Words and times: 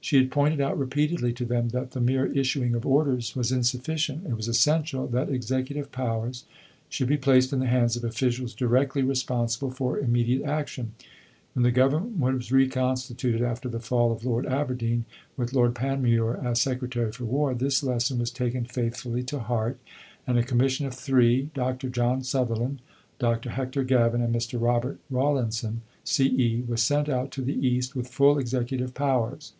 She 0.00 0.18
had 0.18 0.30
pointed 0.30 0.60
out 0.60 0.78
repeatedly 0.78 1.32
to 1.32 1.44
them 1.44 1.70
that 1.70 1.90
the 1.90 2.00
mere 2.00 2.26
issuing 2.26 2.76
of 2.76 2.86
orders 2.86 3.34
was 3.34 3.50
insufficient; 3.50 4.24
it 4.24 4.36
was 4.36 4.46
essential 4.46 5.08
that 5.08 5.28
executive 5.30 5.90
powers 5.90 6.44
should 6.88 7.08
be 7.08 7.16
placed 7.16 7.52
in 7.52 7.58
the 7.58 7.66
hands 7.66 7.96
of 7.96 8.04
officials 8.04 8.54
directly 8.54 9.02
responsible 9.02 9.72
for 9.72 9.98
immediate 9.98 10.44
action. 10.44 10.92
When 11.56 11.64
the 11.64 11.72
Government 11.72 12.20
was 12.20 12.52
reconstituted 12.52 13.42
after 13.42 13.68
the 13.68 13.80
fall 13.80 14.12
of 14.12 14.24
Lord 14.24 14.46
Aberdeen, 14.46 15.06
with 15.36 15.52
Lord 15.52 15.74
Panmure 15.74 16.36
as 16.40 16.60
Secretary 16.60 17.10
for 17.10 17.24
War, 17.24 17.52
this 17.52 17.82
lesson 17.82 18.20
was 18.20 18.30
taken 18.30 18.64
faithfully 18.64 19.24
to 19.24 19.40
heart, 19.40 19.76
and 20.24 20.38
a 20.38 20.44
Commission 20.44 20.86
of 20.86 20.94
Three 20.94 21.50
Dr. 21.52 21.88
John 21.88 22.22
Sutherland, 22.22 22.80
Dr. 23.18 23.50
Hector 23.50 23.82
Gavin, 23.82 24.22
and 24.22 24.32
Mr. 24.32 24.60
Robert 24.62 25.00
Rawlinson, 25.10 25.80
C.E. 26.04 26.62
was 26.68 26.80
sent 26.80 27.08
out 27.08 27.32
to 27.32 27.42
the 27.42 27.58
East 27.66 27.96
with 27.96 28.06
full 28.06 28.38
executive 28.38 28.94
powers. 28.94 29.52